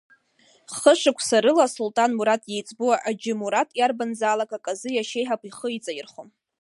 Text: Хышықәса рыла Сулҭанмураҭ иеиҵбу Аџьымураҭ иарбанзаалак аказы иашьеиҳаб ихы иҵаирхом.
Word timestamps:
Хышықәса 0.75 1.37
рыла 1.43 1.67
Сулҭанмураҭ 1.73 2.43
иеиҵбу 2.47 2.89
Аџьымураҭ 3.09 3.69
иарбанзаалак 3.79 4.51
аказы 4.57 4.89
иашьеиҳаб 4.93 5.41
ихы 5.49 5.67
иҵаирхом. 5.77 6.29